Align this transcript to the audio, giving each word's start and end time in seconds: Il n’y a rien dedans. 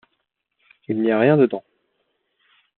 Il 0.87 0.99
n’y 0.99 1.11
a 1.11 1.19
rien 1.19 1.37
dedans. 1.37 1.63